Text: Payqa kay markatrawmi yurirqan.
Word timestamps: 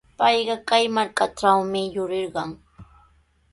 Payqa 0.19 0.55
kay 0.67 0.85
markatrawmi 0.95 1.81
yurirqan. 1.95 2.49